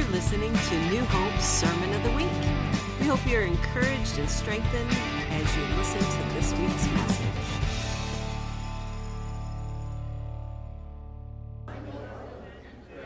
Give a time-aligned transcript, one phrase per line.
[0.00, 2.30] You're listening to New Hope's Sermon of the Week.
[3.00, 4.90] We hope you're encouraged and strengthened
[5.28, 7.26] as you listen to this week's message.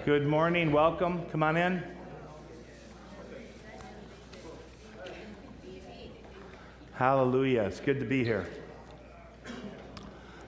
[0.05, 0.71] Good morning.
[0.71, 1.27] Welcome.
[1.33, 1.83] Come on in.
[6.93, 7.63] Hallelujah.
[7.63, 8.47] It's good to be here.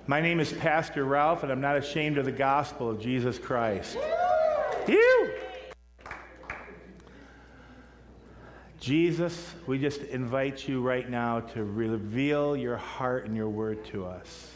[0.06, 3.98] My name is Pastor Ralph, and I'm not ashamed of the gospel of Jesus Christ.
[4.86, 5.36] You.
[8.86, 14.07] Jesus, we just invite you right now to reveal your heart and your word to
[14.07, 14.53] us.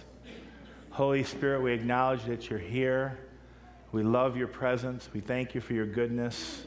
[0.91, 3.19] Holy Spirit, we acknowledge that you're here.
[3.91, 5.09] We love your presence.
[5.13, 6.65] We thank you for your goodness.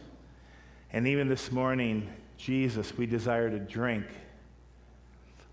[0.92, 4.08] And even this morning, Jesus, we desire to drink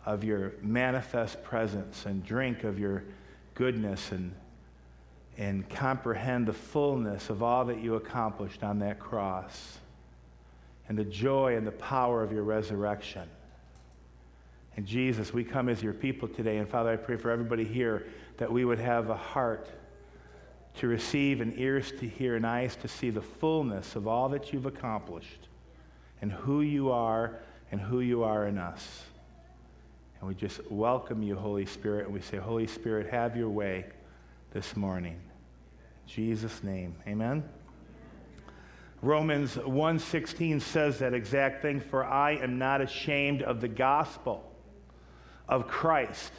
[0.04, 3.04] of your manifest presence and drink of your
[3.54, 4.34] goodness and,
[5.38, 9.79] and comprehend the fullness of all that you accomplished on that cross
[10.90, 13.23] and the joy and the power of your resurrection.
[14.76, 16.56] And Jesus, we come as your people today.
[16.56, 19.70] And Father, I pray for everybody here that we would have a heart
[20.78, 24.52] to receive and ears to hear and eyes to see the fullness of all that
[24.52, 25.46] you've accomplished
[26.20, 27.37] and who you are
[27.70, 29.04] and who you are in us.
[30.18, 33.87] And we just welcome you, Holy Spirit, and we say, Holy Spirit, have your way
[34.52, 35.15] this morning.
[35.15, 36.96] In Jesus' name.
[37.06, 37.45] Amen.
[39.02, 44.45] Romans 1:16 says that exact thing, for I am not ashamed of the gospel
[45.48, 46.32] of Christ.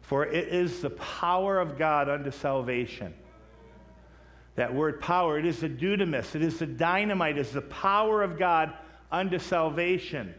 [0.00, 3.14] For it is the power of God unto salvation.
[4.54, 8.22] That word power, it is the dunamis, it is the dynamite, it is the power
[8.22, 8.72] of God
[9.10, 10.34] unto salvation.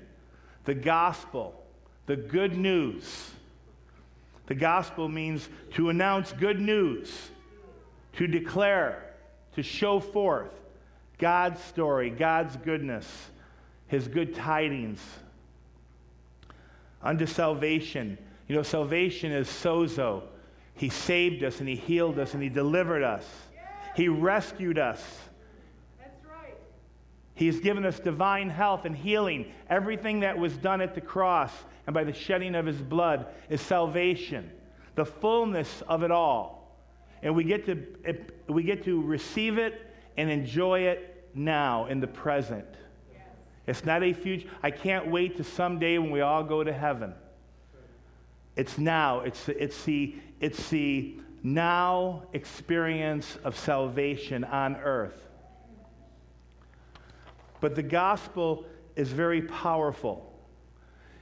[0.65, 1.63] The gospel
[2.05, 3.31] the good news.
[4.47, 7.29] The gospel means to announce good news,
[8.17, 9.13] to declare,
[9.55, 10.51] to show forth
[11.17, 13.07] God's story, God's goodness,
[13.87, 15.01] His good tidings.
[17.01, 18.17] Unto salvation.
[18.47, 20.23] You know, salvation is sozo.
[20.75, 23.25] He saved us and He healed us and He delivered us.
[23.95, 25.03] He rescued us.
[25.99, 26.55] That's right.
[27.35, 29.51] He's given us divine health and healing.
[29.69, 31.51] Everything that was done at the cross
[31.85, 34.49] and by the shedding of his blood is salvation,
[34.95, 36.77] the fullness of it all.
[37.21, 37.85] And we get to,
[38.47, 42.65] we get to receive it and enjoy it now in the present.
[43.65, 44.49] It's not a future.
[44.61, 47.13] I can't wait to someday when we all go to heaven.
[48.55, 49.21] It's now.
[49.21, 55.27] It's, it's, the, it's the now experience of salvation on earth.
[57.61, 60.29] But the gospel is very powerful.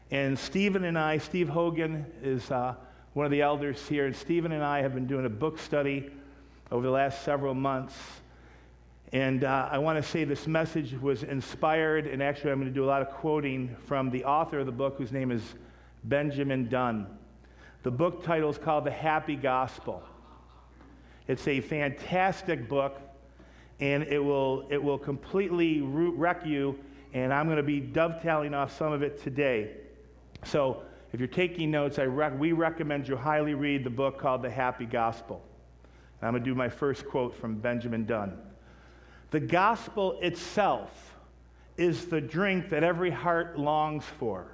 [0.10, 2.76] And Stephen and I, Steve Hogan is uh,
[3.14, 6.10] one of the elders here, and Stephen and I have been doing a book study
[6.72, 7.96] over the last several months.
[9.14, 12.74] And uh, I want to say this message was inspired, and actually, I'm going to
[12.74, 15.44] do a lot of quoting from the author of the book, whose name is
[16.06, 17.08] Benjamin Dunn.
[17.84, 20.02] The book title is called The Happy Gospel.
[21.28, 23.02] It's a fantastic book,
[23.82, 26.80] and it will, it will completely wreck you,
[27.14, 29.72] and I'm going to be dovetailing off some of it today.
[30.46, 34.42] So, if you're taking notes, I rec- we recommend you highly read the book called
[34.42, 35.44] The Happy Gospel.
[36.22, 38.38] And I'm going to do my first quote from Benjamin Dunn.
[39.32, 41.18] The gospel itself
[41.78, 44.52] is the drink that every heart longs for.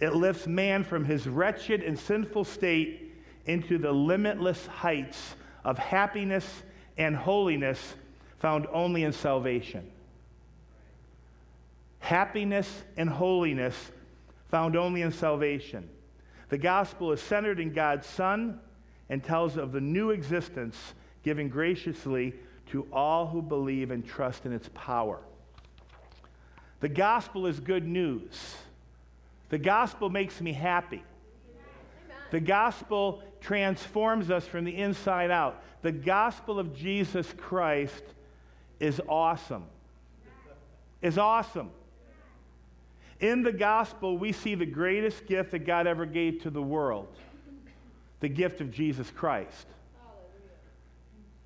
[0.00, 3.14] It lifts man from his wretched and sinful state
[3.46, 6.62] into the limitless heights of happiness
[6.98, 7.94] and holiness
[8.38, 9.90] found only in salvation.
[11.98, 13.90] Happiness and holiness
[14.50, 15.88] found only in salvation.
[16.50, 18.60] The gospel is centered in God's Son
[19.08, 20.76] and tells of the new existence
[21.22, 22.34] given graciously
[22.70, 25.18] to all who believe and trust in its power.
[26.80, 28.56] The gospel is good news.
[29.48, 31.02] The gospel makes me happy.
[32.30, 35.62] The gospel transforms us from the inside out.
[35.82, 38.02] The gospel of Jesus Christ
[38.80, 39.64] is awesome.
[41.00, 41.70] Is awesome.
[43.20, 47.08] In the gospel, we see the greatest gift that God ever gave to the world
[48.20, 49.66] the gift of Jesus Christ.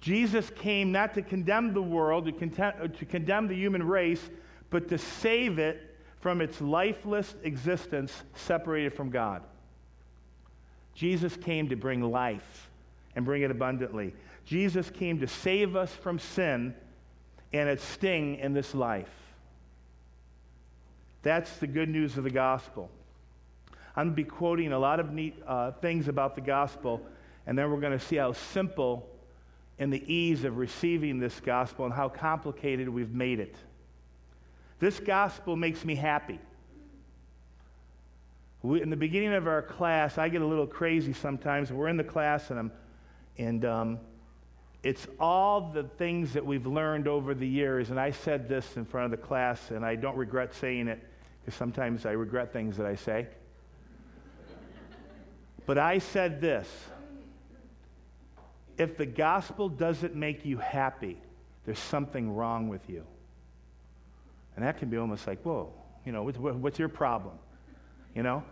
[0.00, 4.30] Jesus came not to condemn the world, to, contem- to condemn the human race,
[4.70, 9.42] but to save it from its lifeless existence separated from God.
[10.94, 12.70] Jesus came to bring life
[13.14, 14.14] and bring it abundantly.
[14.44, 16.74] Jesus came to save us from sin
[17.52, 19.10] and its sting in this life.
[21.22, 22.90] That's the good news of the gospel.
[23.96, 27.02] I'm going to be quoting a lot of neat uh, things about the gospel,
[27.46, 29.09] and then we're going to see how simple
[29.80, 33.56] and the ease of receiving this gospel and how complicated we've made it.
[34.78, 36.38] This gospel makes me happy.
[38.62, 41.72] We, in the beginning of our class, I get a little crazy sometimes.
[41.72, 42.72] We're in the class, and I'm,
[43.38, 43.98] and um,
[44.82, 47.88] it's all the things that we've learned over the years.
[47.88, 51.02] And I said this in front of the class, and I don't regret saying it
[51.40, 53.28] because sometimes I regret things that I say.
[55.64, 56.68] but I said this
[58.80, 61.18] if the gospel doesn't make you happy,
[61.66, 63.04] there's something wrong with you.
[64.56, 65.70] And that can be almost like, whoa,
[66.06, 67.34] you know, what's, your problem?
[68.14, 68.42] You know?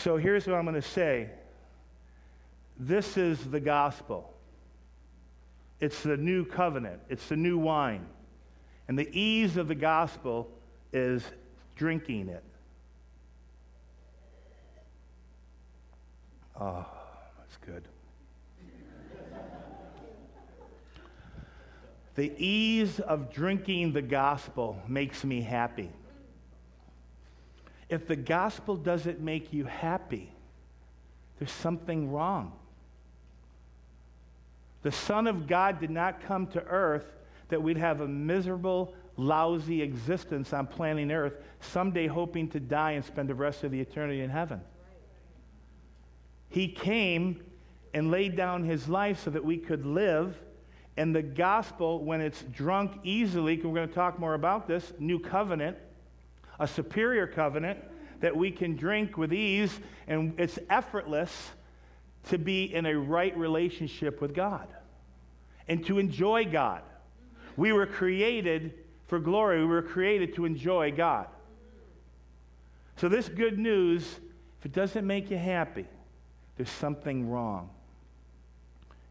[0.00, 1.28] So here's what I'm going to say
[2.78, 4.32] this is the gospel.
[5.80, 8.06] It's the new covenant, it's the new wine.
[8.86, 10.52] And the ease of the gospel
[10.92, 11.24] is
[11.74, 12.44] drinking it.
[16.60, 16.86] Oh,
[17.38, 17.82] that's good.
[22.14, 25.90] The ease of drinking the gospel makes me happy.
[27.88, 30.32] If the gospel doesn't make you happy,
[31.38, 32.52] there's something wrong.
[34.82, 37.06] The Son of God did not come to earth
[37.48, 43.04] that we'd have a miserable, lousy existence on planet earth, someday hoping to die and
[43.04, 44.60] spend the rest of the eternity in heaven.
[46.48, 47.42] He came
[47.94, 50.36] and laid down his life so that we could live.
[50.96, 55.18] And the gospel, when it's drunk easily, we're going to talk more about this, new
[55.18, 55.78] covenant,
[56.60, 57.78] a superior covenant
[58.20, 61.50] that we can drink with ease, and it's effortless
[62.28, 64.68] to be in a right relationship with God
[65.66, 66.82] and to enjoy God.
[67.56, 68.74] We were created
[69.08, 71.26] for glory, we were created to enjoy God.
[72.96, 74.04] So, this good news,
[74.58, 75.86] if it doesn't make you happy,
[76.56, 77.70] there's something wrong.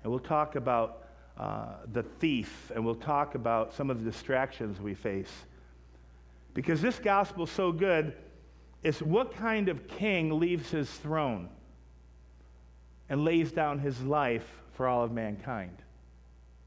[0.04, 1.06] And we'll talk about
[1.38, 5.32] uh, the thief, and we'll talk about some of the distractions we face.
[6.54, 8.14] Because this gospel is so good,
[8.84, 11.50] it's what kind of king leaves his throne
[13.10, 15.78] and lays down his life for all of mankind?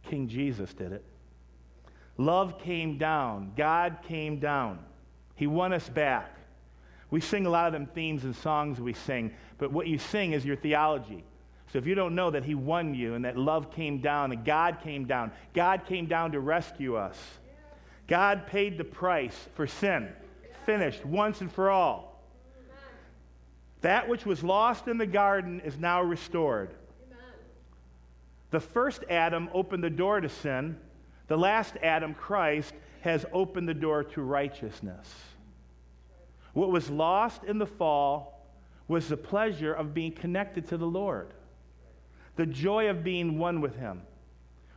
[0.04, 1.04] King Jesus did it.
[2.16, 4.78] Love came down, God came down.
[5.34, 6.30] He won us back.
[7.10, 10.32] We sing a lot of them themes and songs we sing, but what you sing
[10.32, 11.24] is your theology.
[11.74, 14.44] So if you don't know that He won you and that love came down and
[14.44, 17.18] God came down, God came down to rescue us.
[18.06, 20.08] God paid the price for sin,
[20.66, 22.22] finished once and for all.
[23.80, 26.72] That which was lost in the garden is now restored.
[28.52, 30.78] The first Adam opened the door to sin.
[31.26, 35.12] The last Adam, Christ, has opened the door to righteousness.
[36.52, 38.46] What was lost in the fall
[38.86, 41.34] was the pleasure of being connected to the Lord,
[42.36, 44.02] the joy of being one with Him.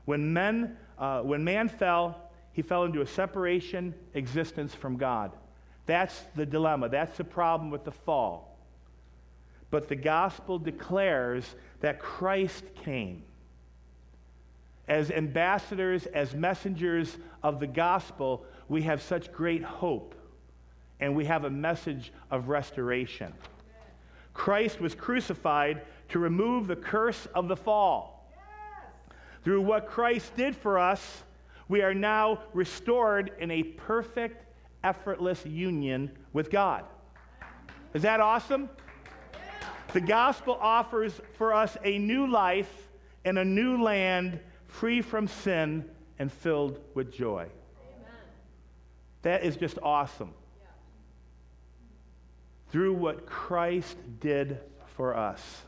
[0.06, 5.32] When, men, uh, when man fell, he fell into a separation existence from God.
[5.86, 6.90] That's the dilemma.
[6.90, 8.58] That's the problem with the fall.
[9.70, 13.24] But the gospel declares that Christ came.
[14.88, 20.16] As ambassadors, as messengers of the gospel, we have such great hope
[21.00, 23.34] and we have a message of restoration.
[24.34, 28.30] Christ was crucified to remove the curse of the fall.
[28.32, 28.92] Yes.
[29.44, 31.24] Through what Christ did for us,
[31.68, 34.46] we are now restored in a perfect,
[34.84, 36.86] effortless union with God.
[37.94, 38.70] Is that awesome?
[39.94, 42.90] The gospel offers for us a new life
[43.26, 45.86] in a new land free from sin
[46.20, 47.48] and filled with joy.
[47.48, 48.12] Amen.
[49.22, 50.34] That is just awesome.
[50.60, 50.68] Yeah.
[52.72, 54.60] Through what Christ did
[54.96, 55.64] for us.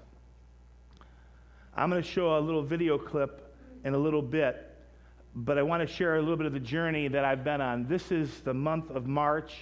[1.79, 4.69] I'm going to show a little video clip in a little bit
[5.35, 7.87] but I want to share a little bit of the journey that I've been on.
[7.87, 9.53] This is the month of March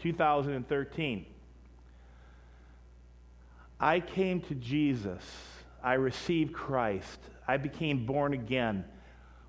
[0.00, 1.26] 2013.
[3.80, 5.22] I came to Jesus.
[5.82, 7.18] I received Christ.
[7.46, 8.84] I became born again.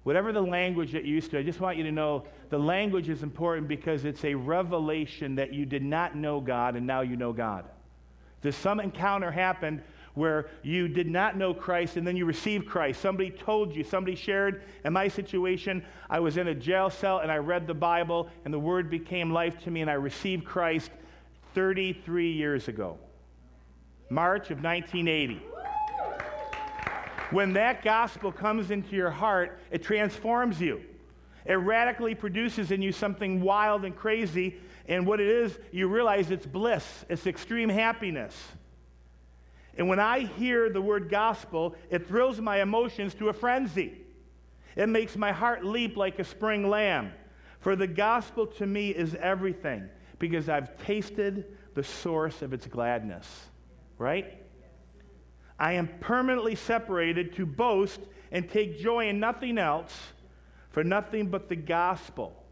[0.04, 3.10] Whatever the language that you used to, I just want you to know the language
[3.10, 7.16] is important because it's a revelation that you did not know God and now you
[7.16, 7.66] know God.
[8.42, 9.82] There's some encounter happened
[10.14, 13.02] where you did not know Christ and then you received Christ.
[13.02, 14.64] Somebody told you, somebody shared.
[14.86, 18.54] In my situation, I was in a jail cell and I read the Bible and
[18.54, 20.92] the Word became life to me and I received Christ
[21.56, 22.98] 33 years ago,
[24.10, 25.42] March of 1980.
[27.32, 30.82] When that gospel comes into your heart, it transforms you.
[31.46, 34.58] It radically produces in you something wild and crazy.
[34.88, 38.36] And what it is, you realize it's bliss, it's extreme happiness.
[39.78, 44.02] And when I hear the word gospel, it thrills my emotions to a frenzy.
[44.76, 47.12] It makes my heart leap like a spring lamb.
[47.60, 49.90] For the gospel to me is everything
[50.20, 53.28] because I've tasted the source of its gladness.
[53.98, 54.44] Right?
[55.60, 58.02] I am permanently separated to boast
[58.32, 59.96] and take joy in nothing else,
[60.70, 62.44] for nothing but the gospel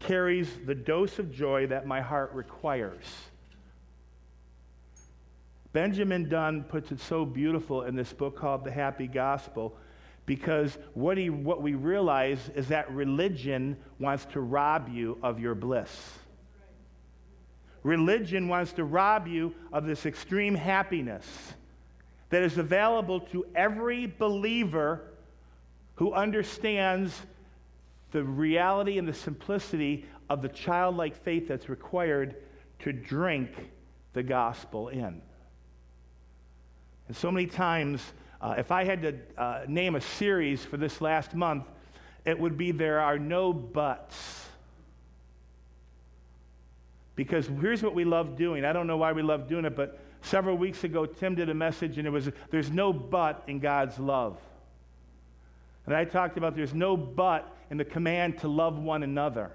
[0.00, 3.04] carries the dose of joy that my heart requires.
[5.72, 9.74] Benjamin Dunn puts it so beautiful in this book called The Happy Gospel
[10.26, 15.54] because what, he, what we realize is that religion wants to rob you of your
[15.54, 15.90] bliss.
[17.82, 21.26] Religion wants to rob you of this extreme happiness
[22.28, 25.00] that is available to every believer
[25.96, 27.22] who understands
[28.12, 32.36] the reality and the simplicity of the childlike faith that's required
[32.78, 33.50] to drink
[34.12, 35.20] the gospel in.
[37.12, 38.00] And so many times,
[38.40, 41.64] uh, if I had to uh, name a series for this last month,
[42.24, 44.46] it would be There Are No Buts.
[47.14, 48.64] Because here's what we love doing.
[48.64, 51.54] I don't know why we love doing it, but several weeks ago, Tim did a
[51.54, 54.38] message, and it was There's no but in God's love.
[55.84, 59.50] And I talked about there's no but in the command to love one another.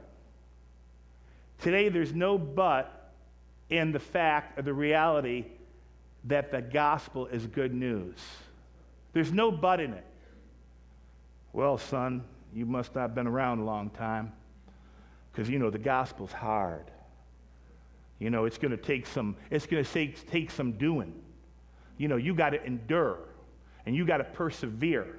[1.63, 3.13] Today, there's no but
[3.71, 5.45] in the fact or the reality
[6.27, 8.17] that the gospel is good news.
[9.13, 10.05] There's no but in it.
[11.53, 14.31] Well, son, you must not have been around a long time
[15.31, 16.91] because, you know, the gospel's hard.
[18.19, 21.13] You know, it's going to take some, it's going to take, take some doing.
[21.97, 23.19] You know, you got to endure
[23.85, 25.17] and you got to persevere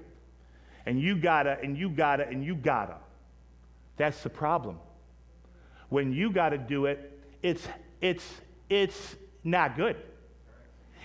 [0.86, 2.96] and you got to, and you got to, and you got to.
[3.96, 4.78] That's the problem.
[5.88, 7.66] When you got to do it, it's,
[8.00, 8.24] it's,
[8.68, 9.96] it's not good.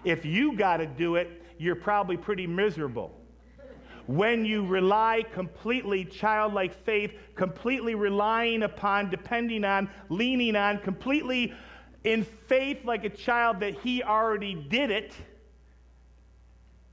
[0.03, 3.12] If you got to do it, you're probably pretty miserable.
[4.05, 11.53] When you rely completely, childlike faith, completely relying upon, depending on, leaning on, completely
[12.03, 15.13] in faith like a child that he already did it,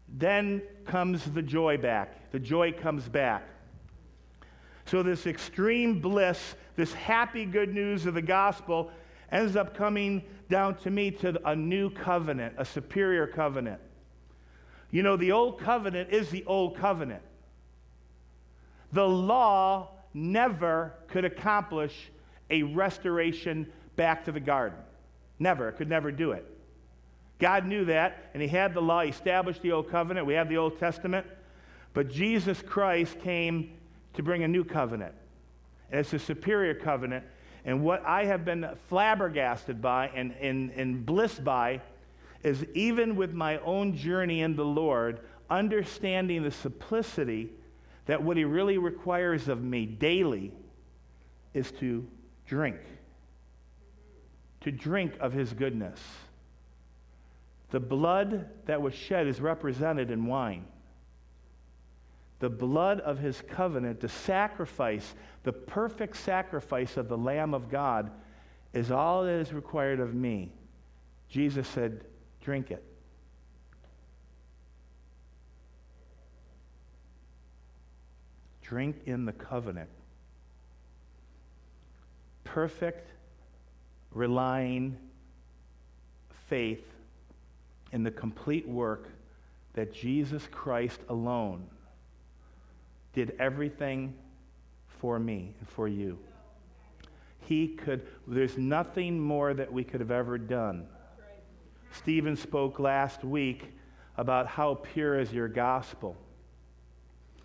[0.08, 2.30] then comes the joy back.
[2.30, 3.42] The joy comes back.
[4.84, 8.90] So, this extreme bliss, this happy good news of the gospel,
[9.30, 13.80] ends up coming down to me to a new covenant, a superior covenant.
[14.90, 17.22] You know, the old covenant is the old covenant.
[18.92, 22.10] The law never could accomplish
[22.50, 24.78] a restoration back to the garden.
[25.38, 25.68] Never.
[25.68, 26.44] It could never do it.
[27.38, 29.02] God knew that, and He had the law.
[29.02, 30.26] He established the old covenant.
[30.26, 31.26] We have the Old Testament.
[31.94, 33.72] But Jesus Christ came
[34.14, 35.14] to bring a new covenant.
[35.90, 37.24] And it's a superior covenant
[37.64, 41.80] and what I have been flabbergasted by and, and, and blissed by
[42.42, 47.50] is even with my own journey in the Lord, understanding the simplicity
[48.06, 50.52] that what He really requires of me daily
[51.52, 52.06] is to
[52.46, 52.78] drink,
[54.62, 56.00] to drink of His goodness.
[57.70, 60.64] The blood that was shed is represented in wine
[62.40, 68.10] the blood of his covenant, the sacrifice, the perfect sacrifice of the Lamb of God,
[68.72, 70.50] is all that is required of me.
[71.28, 72.04] Jesus said,
[72.40, 72.82] Drink it.
[78.62, 79.90] Drink in the covenant.
[82.44, 83.10] Perfect,
[84.12, 84.96] relying
[86.48, 86.84] faith
[87.92, 89.08] in the complete work
[89.74, 91.66] that Jesus Christ alone
[93.12, 94.14] did everything
[94.86, 96.18] for me and for you.
[97.40, 100.86] He could, there's nothing more that we could have ever done.
[101.92, 103.72] Stephen spoke last week
[104.16, 106.16] about how pure is your gospel.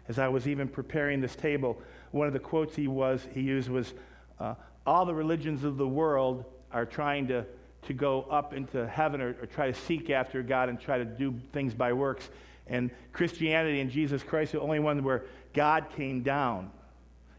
[0.08, 1.82] As I was even preparing this table,
[2.12, 3.94] one of the quotes he was he used was,
[4.40, 4.54] uh,
[4.86, 7.46] "All the religions of the world are trying to
[7.84, 11.06] to go up into heaven or, or try to seek after God and try to
[11.06, 12.30] do things by works."
[12.68, 16.72] And Christianity and Jesus Christ are the only one where God came down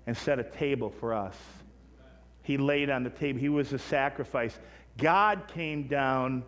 [0.07, 1.37] and set a table for us.
[2.43, 3.41] He laid on the table.
[3.41, 4.57] He was a sacrifice.
[4.99, 6.45] God came down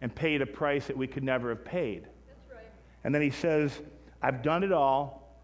[0.00, 2.06] and paid a price that we could never have paid.
[2.52, 2.64] Right.
[3.02, 3.80] And then he says,
[4.20, 5.40] I've done it all.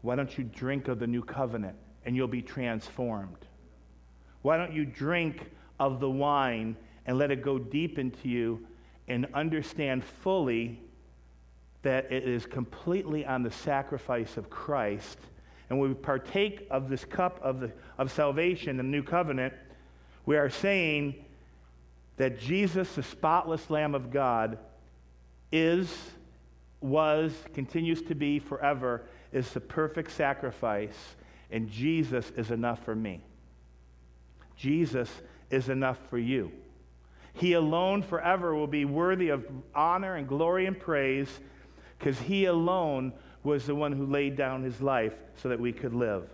[0.00, 1.76] Why don't you drink of the new covenant
[2.06, 3.36] and you'll be transformed?
[4.42, 8.66] Why don't you drink of the wine and let it go deep into you
[9.06, 10.80] and understand fully
[11.82, 15.18] that it is completely on the sacrifice of Christ.
[15.68, 19.54] And when we partake of this cup of, the, of salvation, the new covenant,
[20.26, 21.14] we are saying
[22.16, 24.58] that Jesus, the spotless Lamb of God,
[25.52, 25.92] is,
[26.80, 31.16] was, continues to be forever, is the perfect sacrifice,
[31.50, 33.22] and Jesus is enough for me.
[34.56, 35.10] Jesus
[35.50, 36.52] is enough for you.
[37.32, 41.28] He alone forever will be worthy of honor and glory and praise
[42.00, 43.12] because he alone
[43.44, 46.28] was the one who laid down his life so that we could live.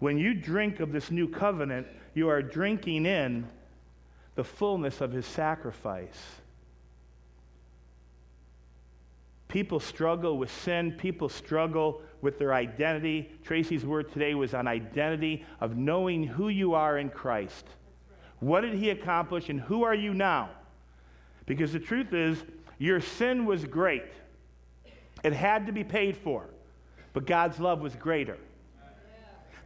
[0.00, 3.46] When you drink of this new covenant, you are drinking in
[4.34, 6.20] the fullness of his sacrifice.
[9.46, 10.92] People struggle with sin.
[10.92, 13.30] People struggle with their identity.
[13.44, 17.66] Tracy's word today was on identity of knowing who you are in Christ.
[18.40, 20.50] What did he accomplish and who are you now?
[21.46, 22.42] Because the truth is,
[22.80, 24.06] your sin was great.
[25.22, 26.46] It had to be paid for,
[27.12, 28.38] but God's love was greater.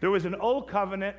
[0.00, 1.16] There was an old covenant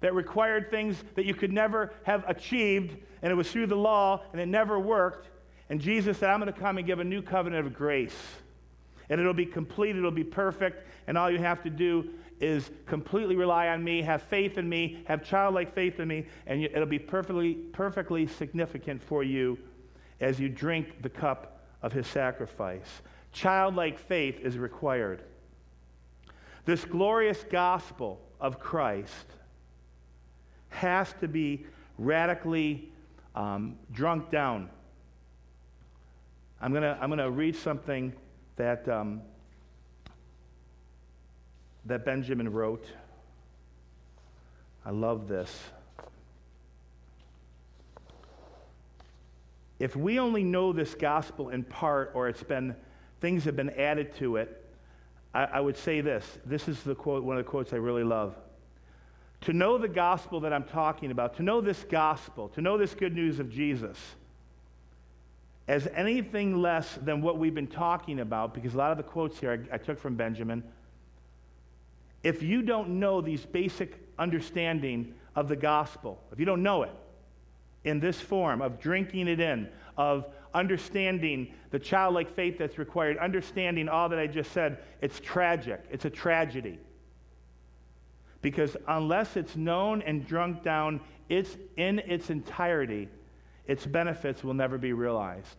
[0.00, 4.22] that required things that you could never have achieved, and it was through the law,
[4.32, 5.30] and it never worked.
[5.70, 8.16] And Jesus said, I'm going to come and give a new covenant of grace.
[9.08, 12.10] And it'll be complete, it'll be perfect, and all you have to do
[12.40, 16.62] is completely rely on me, have faith in me, have childlike faith in me, and
[16.62, 19.56] it'll be perfectly, perfectly significant for you
[20.22, 23.02] as you drink the cup of his sacrifice.
[23.32, 25.22] Childlike faith is required.
[26.64, 29.26] This glorious gospel of Christ
[30.70, 31.66] has to be
[31.98, 32.88] radically
[33.34, 34.70] um, drunk down
[36.62, 38.12] I'm going to I'm to read something
[38.54, 39.20] that, um,
[41.86, 42.86] that Benjamin wrote.
[44.86, 45.60] I love this.
[49.82, 52.76] If we only know this gospel in part, or it's been
[53.20, 54.64] things have been added to it,
[55.34, 56.24] I, I would say this.
[56.46, 58.36] This is the quote, one of the quotes I really love.
[59.40, 62.94] To know the gospel that I'm talking about, to know this gospel, to know this
[62.94, 63.98] good news of Jesus
[65.66, 69.40] as anything less than what we've been talking about, because a lot of the quotes
[69.40, 70.62] here I, I took from Benjamin.
[72.22, 76.92] If you don't know these basic understanding of the gospel, if you don't know it
[77.84, 83.88] in this form of drinking it in, of understanding the childlike faith that's required, understanding
[83.88, 85.84] all that I just said, it's tragic.
[85.90, 86.78] It's a tragedy.
[88.40, 93.08] Because unless it's known and drunk down, it's in its entirety
[93.66, 95.56] its benefits will never be realized.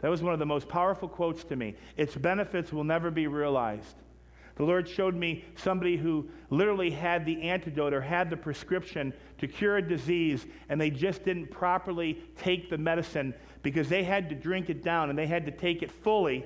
[0.00, 1.76] That was one of the most powerful quotes to me.
[1.96, 3.96] Its benefits will never be realized.
[4.56, 9.46] The Lord showed me somebody who literally had the antidote or had the prescription to
[9.46, 14.34] cure a disease, and they just didn't properly take the medicine because they had to
[14.34, 16.44] drink it down and they had to take it fully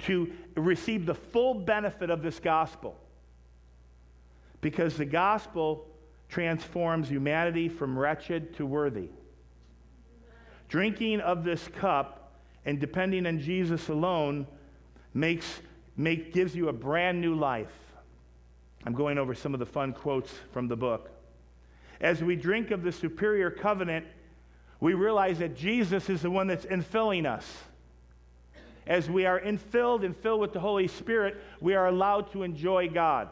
[0.00, 2.96] to receive the full benefit of this gospel.
[4.60, 5.86] Because the gospel
[6.28, 9.08] transforms humanity from wretched to worthy.
[10.68, 12.32] Drinking of this cup
[12.64, 14.46] and depending on Jesus alone
[15.12, 15.60] makes,
[15.96, 17.72] make, gives you a brand new life.
[18.86, 21.10] I'm going over some of the fun quotes from the book.
[22.00, 24.06] As we drink of the superior covenant,
[24.80, 27.46] we realize that Jesus is the one that's infilling us.
[28.86, 32.88] As we are infilled and filled with the Holy Spirit, we are allowed to enjoy
[32.88, 33.28] God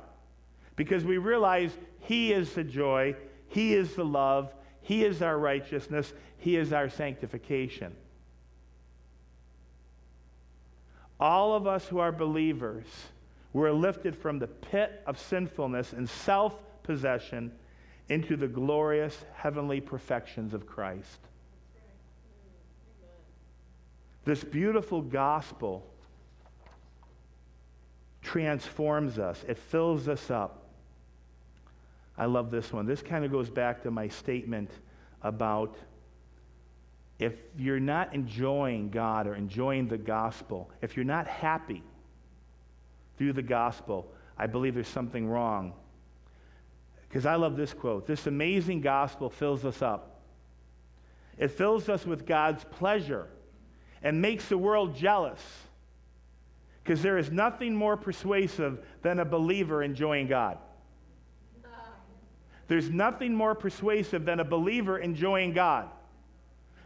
[0.77, 3.17] because we realize He is the joy,
[3.49, 7.95] He is the love, He is our righteousness, he is our sanctification.
[11.21, 12.87] All of us who are believers
[13.53, 17.53] were lifted from the pit of sinfulness and self possession
[18.09, 21.19] into the glorious heavenly perfections of Christ.
[24.29, 25.87] This beautiful gospel
[28.21, 30.67] transforms us, it fills us up.
[32.19, 32.85] I love this one.
[32.85, 34.71] This kind of goes back to my statement
[35.23, 35.79] about
[37.19, 41.83] if you're not enjoying God or enjoying the gospel, if you're not happy
[43.17, 45.73] through the gospel, I believe there's something wrong.
[47.09, 50.21] Because I love this quote this amazing gospel fills us up.
[51.39, 53.29] It fills us with God's pleasure
[54.03, 55.41] and makes the world jealous.
[56.83, 60.59] Because there is nothing more persuasive than a believer enjoying God.
[62.67, 65.89] There's nothing more persuasive than a believer enjoying God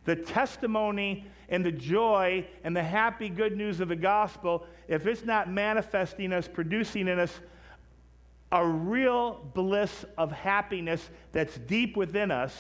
[0.05, 5.25] the testimony and the joy and the happy good news of the gospel, if it's
[5.25, 7.41] not manifesting us, producing in us
[8.51, 12.57] a real bliss of happiness that's deep within us,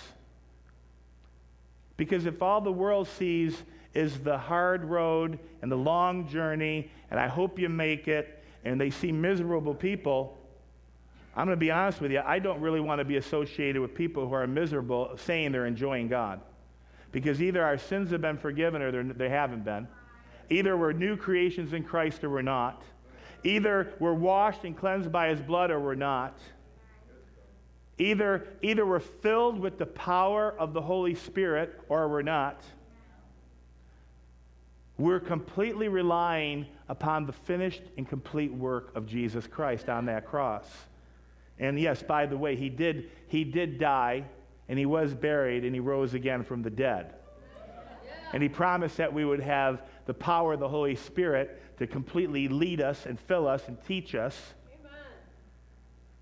[1.97, 3.62] because if all the world sees
[3.94, 8.81] is the hard road and the long journey, and I hope you make it, and
[8.81, 10.38] they see miserable people,
[11.35, 13.94] I'm going to be honest with you, I don't really want to be associated with
[13.94, 16.40] people who are miserable saying they're enjoying God.
[17.11, 19.88] Because either our sins have been forgiven or they haven't been.
[20.50, 22.83] Either we're new creations in Christ or we're not.
[23.44, 26.38] Either we're washed and cleansed by his blood or we're not.
[27.98, 32.62] Either, either we're filled with the power of the Holy Spirit or we're not.
[35.03, 40.65] We're completely relying upon the finished and complete work of Jesus Christ on that cross.
[41.59, 44.23] And yes, by the way, he did, he did die,
[44.69, 47.15] and he was buried, and he rose again from the dead.
[48.33, 52.47] And he promised that we would have the power of the Holy Spirit to completely
[52.47, 54.55] lead us and fill us and teach us.
[54.73, 54.93] Amen.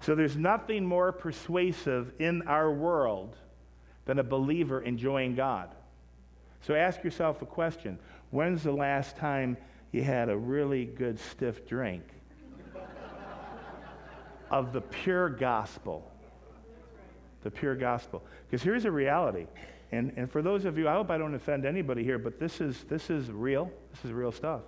[0.00, 3.36] So there's nothing more persuasive in our world
[4.06, 5.68] than a believer enjoying God.
[6.62, 7.98] So ask yourself a question
[8.30, 9.56] When's the last time
[9.92, 12.02] you had a really good stiff drink
[14.50, 16.10] of the pure gospel?
[17.42, 18.22] The pure gospel.
[18.48, 19.46] Because here's a reality.
[19.92, 22.60] And, and for those of you, I hope I don't offend anybody here, but this
[22.60, 23.70] is, this is real.
[23.92, 24.60] This is real stuff.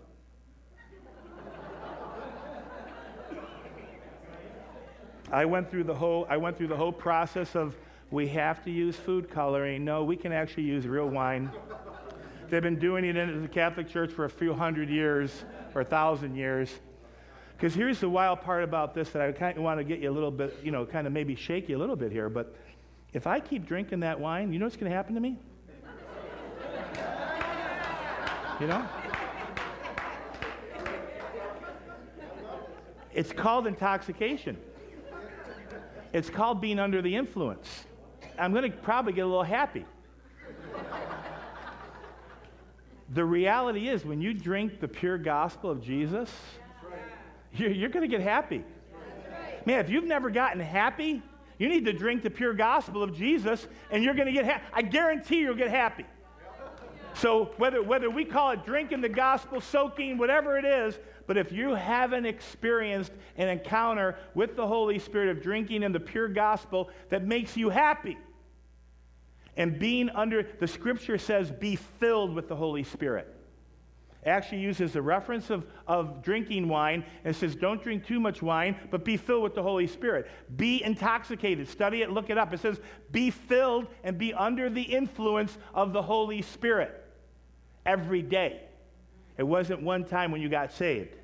[5.32, 7.74] I went through the whole I went through the whole process of
[8.10, 9.82] we have to use food coloring.
[9.82, 11.50] No, we can actually use real wine.
[12.52, 15.84] They've been doing it in the Catholic Church for a few hundred years or a
[15.86, 16.70] thousand years.
[17.56, 20.10] Because here's the wild part about this that I kind of want to get you
[20.10, 22.28] a little bit, you know, kind of maybe shake you a little bit here.
[22.28, 22.54] But
[23.14, 25.38] if I keep drinking that wine, you know what's going to happen to me?
[28.60, 28.86] You know?
[33.14, 34.58] It's called intoxication.
[36.12, 37.86] It's called being under the influence.
[38.38, 39.86] I'm going to probably get a little happy.
[43.14, 46.30] The reality is, when you drink the pure gospel of Jesus,
[47.54, 48.64] you're, you're going to get happy.
[49.66, 51.22] Man, if you've never gotten happy,
[51.58, 54.64] you need to drink the pure gospel of Jesus and you're going to get happy.
[54.72, 56.06] I guarantee you'll get happy.
[57.14, 61.52] So, whether, whether we call it drinking the gospel, soaking, whatever it is, but if
[61.52, 66.88] you haven't experienced an encounter with the Holy Spirit of drinking in the pure gospel
[67.10, 68.16] that makes you happy,
[69.56, 73.28] and being under, the scripture says, be filled with the Holy Spirit.
[74.24, 78.40] It actually uses the reference of, of drinking wine and says, don't drink too much
[78.40, 80.30] wine, but be filled with the Holy Spirit.
[80.56, 81.68] Be intoxicated.
[81.68, 82.54] Study it, look it up.
[82.54, 87.04] It says, be filled and be under the influence of the Holy Spirit
[87.84, 88.60] every day.
[89.36, 91.16] It wasn't one time when you got saved.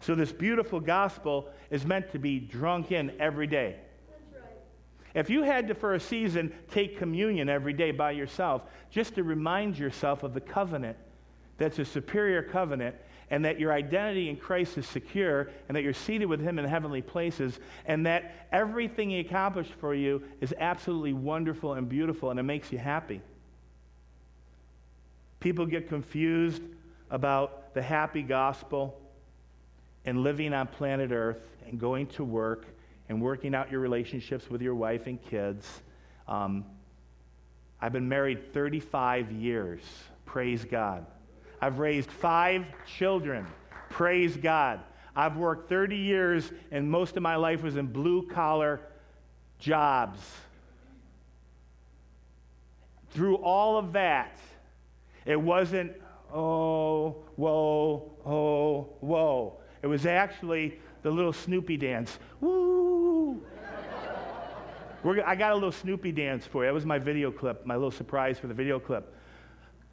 [0.00, 3.76] So, this beautiful gospel is meant to be drunk in every day.
[5.18, 9.24] If you had to, for a season, take communion every day by yourself, just to
[9.24, 10.96] remind yourself of the covenant
[11.56, 12.94] that's a superior covenant,
[13.28, 16.64] and that your identity in Christ is secure, and that you're seated with Him in
[16.64, 22.38] heavenly places, and that everything He accomplished for you is absolutely wonderful and beautiful, and
[22.38, 23.20] it makes you happy.
[25.40, 26.62] People get confused
[27.10, 29.00] about the happy gospel
[30.04, 32.66] and living on planet Earth and going to work
[33.08, 35.66] and working out your relationships with your wife and kids.
[36.26, 36.64] Um,
[37.80, 39.80] I've been married 35 years.
[40.24, 41.06] Praise God.
[41.60, 43.46] I've raised five children.
[43.90, 44.80] Praise God.
[45.16, 48.80] I've worked 30 years, and most of my life was in blue collar
[49.58, 50.20] jobs.
[53.10, 54.38] Through all of that,
[55.24, 55.92] it wasn't,
[56.32, 59.60] oh, whoa, oh, whoa.
[59.82, 62.18] It was actually the little Snoopy dance.
[62.40, 63.42] Woo!
[65.02, 66.68] We're, I got a little Snoopy dance for you.
[66.68, 69.14] That was my video clip, my little surprise for the video clip.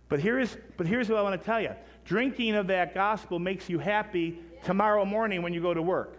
[0.10, 1.72] But here's, but here's what I want to tell you
[2.06, 6.18] drinking of that gospel makes you happy tomorrow morning when you go to work.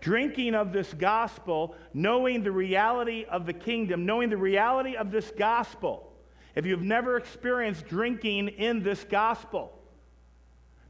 [0.00, 5.32] Drinking of this gospel, knowing the reality of the kingdom, knowing the reality of this
[5.38, 6.12] gospel.
[6.54, 9.73] If you've never experienced drinking in this gospel,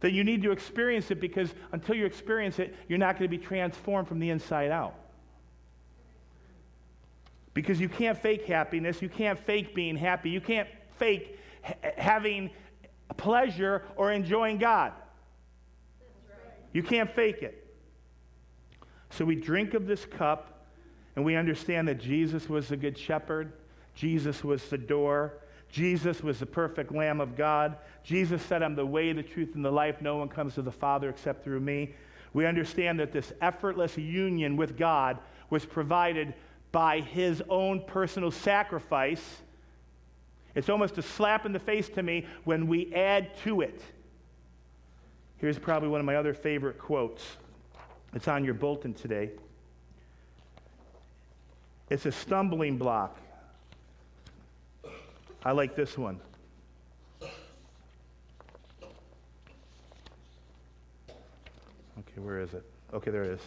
[0.04, 3.34] that you need to experience it because until you experience it, you're not going to
[3.34, 4.94] be transformed from the inside out.
[7.54, 12.50] Because you can't fake happiness, you can't fake being happy, you can't fake ha- having
[13.16, 14.92] pleasure or enjoying God.
[16.74, 17.66] You can't fake it.
[19.08, 20.66] So we drink of this cup
[21.16, 23.54] and we understand that Jesus was the good shepherd,
[23.94, 25.38] Jesus was the door,
[25.74, 27.76] Jesus was the perfect Lamb of God.
[28.04, 30.00] Jesus said, I'm the way, the truth, and the life.
[30.00, 31.96] No one comes to the Father except through me.
[32.32, 35.18] We understand that this effortless union with God
[35.50, 36.32] was provided
[36.70, 39.40] by his own personal sacrifice.
[40.54, 43.82] It's almost a slap in the face to me when we add to it.
[45.38, 47.24] Here's probably one of my other favorite quotes.
[48.14, 49.32] It's on your bulletin today.
[51.90, 53.18] It's a stumbling block
[55.44, 56.20] I like this one.
[61.98, 62.64] Okay, where is it?
[62.94, 63.40] Okay, there it is.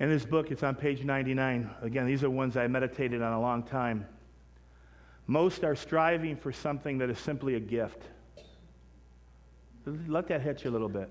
[0.00, 1.70] In this book, it's on page 99.
[1.82, 4.06] Again, these are ones I meditated on a long time.
[5.26, 8.02] Most are striving for something that is simply a gift.
[9.84, 11.10] Let that hit you a little bit.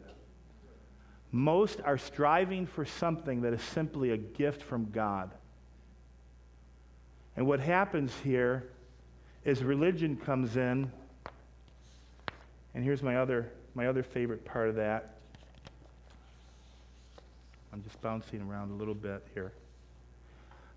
[1.32, 5.32] Most are striving for something that is simply a gift from God.
[7.36, 8.64] And what happens here
[9.44, 10.92] is religion comes in,
[12.76, 15.18] and here's my other, my other favorite part of that.
[17.72, 19.52] I'm just bouncing around a little bit here.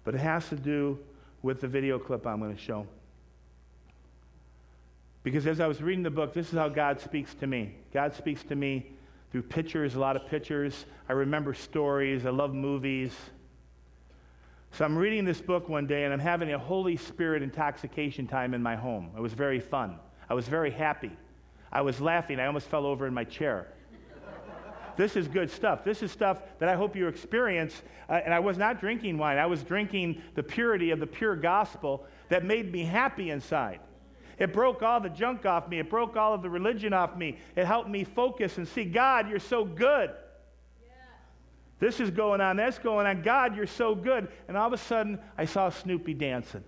[0.05, 0.99] But it has to do
[1.43, 2.87] with the video clip I'm going to show.
[5.23, 7.75] Because as I was reading the book, this is how God speaks to me.
[7.93, 8.87] God speaks to me
[9.31, 10.87] through pictures, a lot of pictures.
[11.09, 12.25] I remember stories.
[12.25, 13.13] I love movies.
[14.77, 18.53] So I'm reading this book one day and I'm having a Holy Spirit intoxication time
[18.53, 19.09] in my home.
[19.17, 19.99] It was very fun.
[20.29, 21.13] I was very happy.
[21.73, 22.39] I was laughing.
[22.39, 23.69] I almost fell over in my chair.
[24.99, 25.83] This is good stuff.
[25.83, 27.83] This is stuff that I hope you experience.
[28.07, 31.37] Uh, and I was not drinking wine, I was drinking the purity of the pure
[31.37, 33.81] gospel that made me happy inside.
[34.39, 35.79] It broke all the junk off me.
[35.79, 37.39] It broke all of the religion off me.
[37.57, 40.11] It helped me focus and see, God, you're so good.
[41.79, 43.23] This is going on, that's going on.
[43.23, 44.29] God, you're so good.
[44.49, 46.65] And all of a sudden, I saw Snoopy dancing.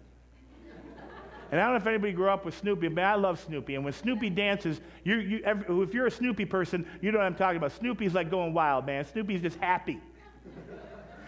[1.50, 3.74] And I don't know if anybody grew up with Snoopy, but I love Snoopy.
[3.74, 7.24] And when Snoopy dances, you, you, every, if you're a Snoopy person, you know what
[7.24, 7.72] I'm talking about.
[7.72, 9.06] Snoopy's like going wild, man.
[9.06, 9.98] Snoopy's just happy.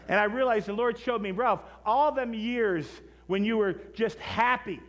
[0.09, 2.87] and I realized the Lord showed me, Ralph, all them years
[3.29, 4.81] when you were just happy.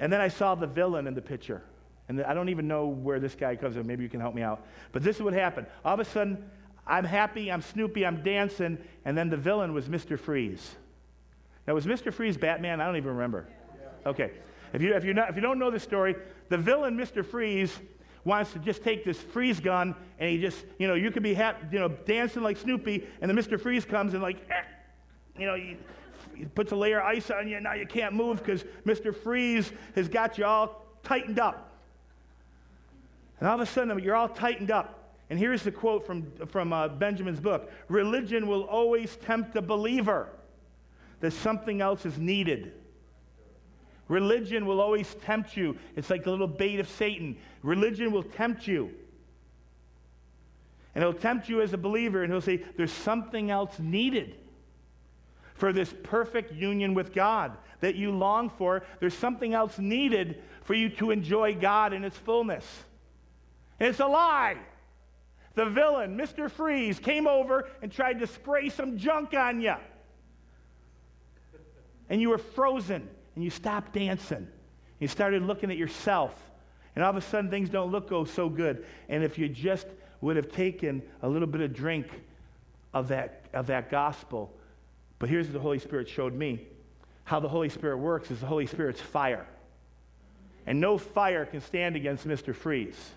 [0.00, 1.62] And then I saw the villain in the picture.
[2.08, 3.86] And I don't even know where this guy comes from.
[3.86, 4.66] Maybe you can help me out.
[4.90, 5.68] But this is what happened.
[5.84, 6.42] All of a sudden,
[6.88, 10.18] I'm happy, I'm Snoopy, I'm dancing, and then the villain was Mr.
[10.18, 10.76] Freeze.
[11.66, 12.12] Now, was Mr.
[12.12, 12.80] Freeze Batman?
[12.80, 13.46] I don't even remember.
[14.06, 14.32] Okay.
[14.72, 16.16] If you, if, you're not, if you don't know the story,
[16.48, 17.24] the villain, Mr.
[17.24, 17.78] Freeze,
[18.24, 21.34] wants to just take this freeze gun and he just, you know, you could be
[21.34, 23.60] ha- you know, dancing like Snoopy, and then Mr.
[23.60, 24.62] Freeze comes and, like, eh,
[25.38, 25.76] you know, he,
[26.34, 29.14] he puts a layer of ice on you, and now you can't move because Mr.
[29.14, 31.72] Freeze has got you all tightened up.
[33.40, 34.97] And all of a sudden, you're all tightened up.
[35.30, 40.28] And here's the quote from, from uh, Benjamin's book Religion will always tempt a believer
[41.20, 42.72] that something else is needed.
[44.08, 45.76] Religion will always tempt you.
[45.94, 47.36] It's like the little bait of Satan.
[47.62, 48.90] Religion will tempt you.
[50.94, 54.36] And it'll tempt you as a believer, and he'll say, There's something else needed
[55.54, 58.82] for this perfect union with God that you long for.
[58.98, 62.64] There's something else needed for you to enjoy God in its fullness.
[63.78, 64.56] And it's a lie.
[65.58, 66.48] The villain, Mr.
[66.48, 69.74] Freeze, came over and tried to spray some junk on you.
[72.08, 74.46] And you were frozen and you stopped dancing.
[75.00, 76.32] You started looking at yourself.
[76.94, 78.86] And all of a sudden, things don't look oh, so good.
[79.08, 79.88] And if you just
[80.20, 82.06] would have taken a little bit of drink
[82.94, 84.54] of that, of that gospel,
[85.18, 86.68] but here's what the Holy Spirit showed me
[87.24, 89.44] how the Holy Spirit works is the Holy Spirit's fire.
[90.68, 92.54] And no fire can stand against Mr.
[92.54, 93.10] Freeze.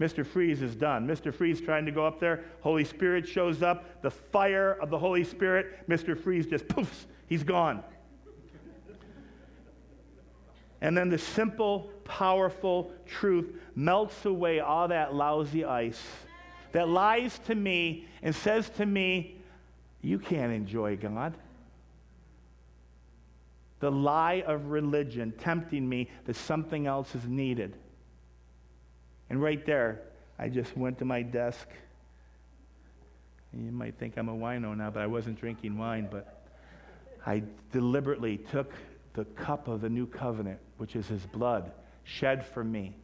[0.00, 0.26] Mr.
[0.26, 1.06] Freeze is done.
[1.06, 1.32] Mr.
[1.32, 2.44] Freeze trying to go up there.
[2.60, 4.02] Holy Spirit shows up.
[4.02, 5.88] The fire of the Holy Spirit.
[5.88, 6.18] Mr.
[6.18, 7.06] Freeze just poofs.
[7.28, 7.82] He's gone.
[10.82, 16.02] And then the simple, powerful truth melts away all that lousy ice
[16.72, 19.36] that lies to me and says to me,
[20.02, 21.34] You can't enjoy God.
[23.80, 27.76] The lie of religion tempting me that something else is needed.
[29.30, 30.02] And right there,
[30.38, 31.68] I just went to my desk.
[33.52, 36.46] You might think I'm a wino now, but I wasn't drinking wine, but
[37.24, 38.72] I deliberately took
[39.14, 41.72] the cup of the new covenant, which is his blood
[42.04, 42.94] shed for me.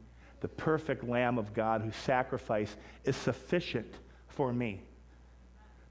[0.41, 3.93] The perfect Lamb of God whose sacrifice is sufficient
[4.29, 4.83] for me.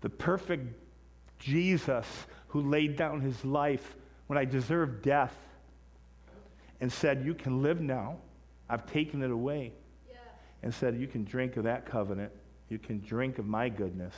[0.02, 0.74] The perfect
[1.39, 2.06] Jesus
[2.48, 3.96] who laid down his life
[4.28, 5.36] when I deserved death
[6.80, 8.17] and said, You can live now.
[8.70, 9.74] I've taken it away.
[10.62, 10.65] Yeah.
[10.65, 12.32] And said, You can drink of that covenant.
[12.69, 14.13] You can drink of my goodness.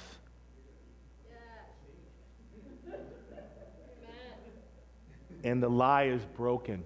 [5.43, 6.84] and the lie is broken.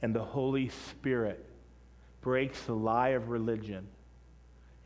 [0.00, 1.44] And the Holy Spirit
[2.20, 3.88] breaks the lie of religion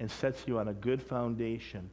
[0.01, 1.91] and sets you on a good foundation.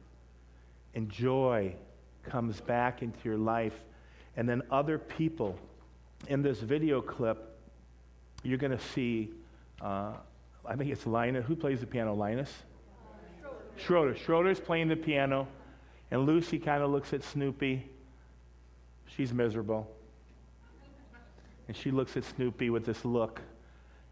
[0.94, 1.74] And joy
[2.22, 3.74] comes back into your life.
[4.36, 5.58] And then other people
[6.28, 7.58] in this video clip,
[8.42, 9.30] you're going to see,
[9.80, 10.14] uh,
[10.66, 11.46] I think it's Linus.
[11.46, 12.14] Who plays the piano?
[12.14, 12.52] Linus?
[13.76, 14.16] Schroeder.
[14.16, 15.48] Schroeder's playing the piano.
[16.10, 17.88] And Lucy kind of looks at Snoopy.
[19.06, 19.90] She's miserable.
[21.68, 23.40] And she looks at Snoopy with this look.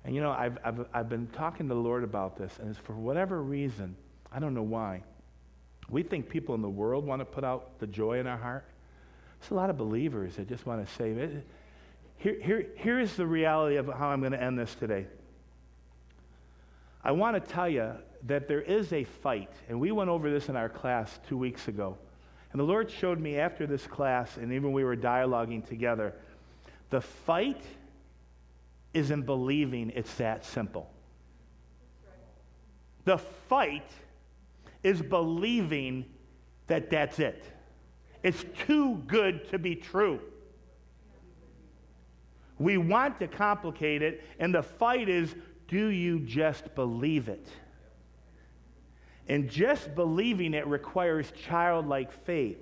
[0.04, 2.78] And you know, I've, I've, I've been talking to the Lord about this, and it's
[2.78, 3.96] for whatever reason,
[4.32, 5.02] I don't know why,
[5.90, 8.64] We think people in the world want to put out the joy in our heart.
[9.40, 11.14] There's a lot of believers that just want to say,
[12.16, 15.06] here, here, here is the reality of how I'm going to end this today.
[17.02, 17.92] I want to tell you
[18.26, 21.68] that there is a fight, and we went over this in our class two weeks
[21.68, 21.96] ago.
[22.52, 26.14] And the Lord showed me after this class, and even we were dialoguing together,
[26.90, 27.62] the fight
[28.94, 30.90] is in believing it's that simple.
[33.04, 33.90] The fight
[34.82, 36.06] is believing
[36.66, 37.44] that that's it.
[38.22, 40.20] It's too good to be true.
[42.58, 45.34] We want to complicate it, and the fight is
[45.68, 47.46] do you just believe it?
[49.28, 52.58] And just believing it requires childlike faith.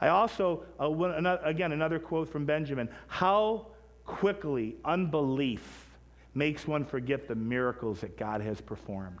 [0.00, 3.68] I also, uh, again, another quote from Benjamin how
[4.04, 5.86] quickly unbelief
[6.34, 9.20] makes one forget the miracles that God has performed.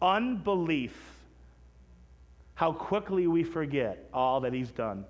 [0.00, 0.96] Unbelief,
[2.54, 5.04] how quickly we forget all that He's done.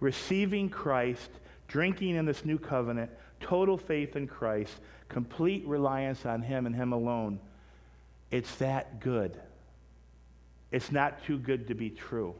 [0.00, 1.30] Receiving Christ,
[1.68, 3.10] drinking in this new covenant,
[3.44, 4.72] total faith in Christ,
[5.08, 7.38] complete reliance on Him and Him alone.
[8.30, 9.38] It's that good.
[10.72, 12.34] It's not too good to be true.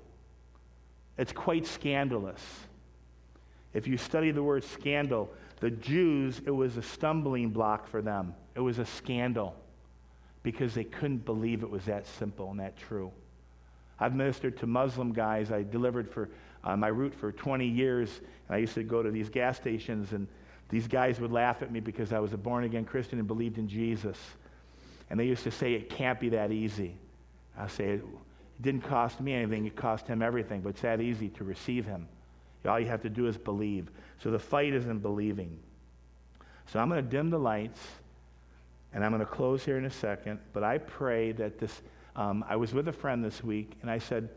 [1.16, 2.42] It's quite scandalous.
[3.72, 8.34] If you study the word scandal, the Jews, it was a stumbling block for them.
[8.54, 9.54] It was a scandal
[10.42, 13.12] because they couldn't believe it was that simple and that true.
[14.00, 15.52] I've ministered to Muslim guys.
[15.52, 16.28] I delivered for
[16.64, 20.12] uh, my route for 20 years, and I used to go to these gas stations,
[20.12, 20.26] and
[20.68, 23.58] these guys would laugh at me because I was a born again Christian and believed
[23.58, 24.18] in Jesus.
[25.10, 26.96] And they used to say, It can't be that easy.
[27.56, 28.04] I say, It
[28.60, 32.08] didn't cost me anything, it cost him everything, but it's that easy to receive him.
[32.66, 33.90] All you have to do is believe.
[34.22, 35.58] So the fight is in believing.
[36.66, 37.80] So I'm going to dim the lights,
[38.94, 40.40] and I'm going to close here in a second.
[40.52, 41.82] But I pray that this.
[42.16, 44.28] Um, I was with a friend this week, and I said,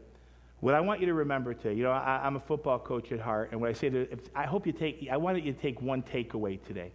[0.59, 1.73] "What I want you to remember today.
[1.73, 4.19] You know, I, am a football coach at heart, and what I say to, if,
[4.35, 5.07] I hope you take.
[5.11, 6.91] I want you to take one takeaway today.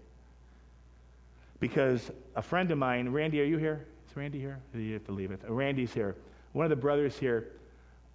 [1.61, 3.87] Because a friend of mine, Randy, are you here?
[4.09, 4.59] Is Randy here?
[4.75, 5.43] You have to leave it.
[5.49, 6.17] Oh, Randy's here.
[6.53, 7.53] One of the brothers here.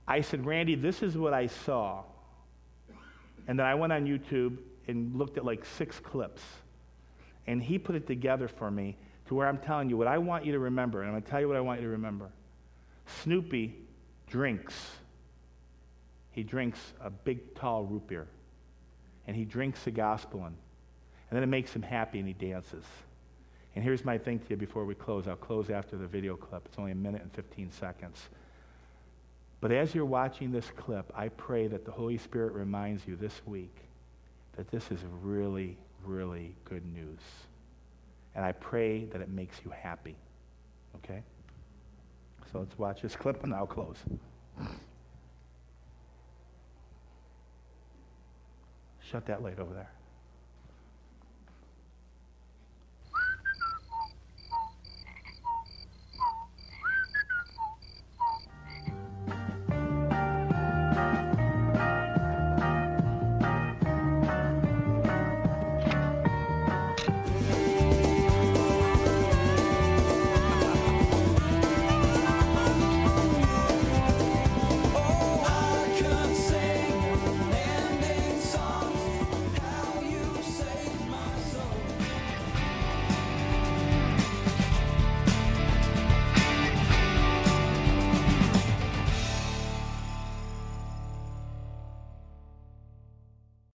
[0.06, 2.04] I said, Randy, this is what I saw
[3.48, 4.58] and then I went on YouTube
[4.88, 6.42] and looked at like six clips.
[7.48, 10.46] And he put it together for me to where I'm telling you what I want
[10.46, 11.02] you to remember.
[11.02, 12.30] And I'm going to tell you what I want you to remember.
[13.24, 13.76] Snoopy
[14.28, 14.76] drinks.
[16.38, 18.28] He drinks a big, tall root beer.
[19.26, 20.45] And he drinks the gospelin.
[20.45, 22.84] And then it makes him happy and he dances.
[23.73, 25.28] And here's my thing to you before we close.
[25.28, 26.62] I'll close after the video clip.
[26.67, 28.21] It's only a minute and 15 seconds.
[29.62, 33.41] But as you're watching this clip, I pray that the Holy Spirit reminds you this
[33.47, 33.76] week
[34.58, 37.19] that this is really, really good news.
[38.36, 40.15] And I pray that it makes you happy.
[40.97, 41.23] Okay?
[42.52, 43.97] So let's watch this clip and I'll close.
[49.10, 49.97] Shut that light over there.